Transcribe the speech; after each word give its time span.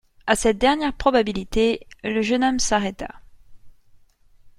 A 0.25 0.35
cette 0.35 0.57
dernière 0.57 0.93
probabilité, 0.97 1.85
le 2.03 2.23
jeune 2.23 2.43
homme 2.43 2.57
s'arrêta. 2.57 3.07